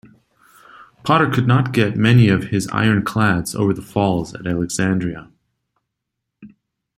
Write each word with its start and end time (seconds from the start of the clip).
Porter 1.03 1.29
could 1.29 1.45
not 1.45 1.73
get 1.73 1.95
many 1.95 2.27
of 2.27 2.45
his 2.45 2.67
ironclads 2.69 3.53
over 3.53 3.71
the 3.71 3.83
falls 3.83 4.33
at 4.33 4.47
Alexandria. 4.47 5.29